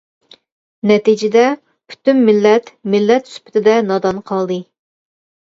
نەتىجىدە 0.91 1.43
پۈتۈن 1.93 2.23
مىللەت 2.31 2.73
مىللەت 2.95 3.31
سۈپىتىدە 3.35 3.77
نادان 3.93 4.25
قالدى. 4.33 4.61